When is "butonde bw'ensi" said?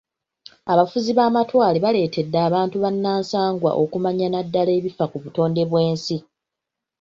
5.23-6.17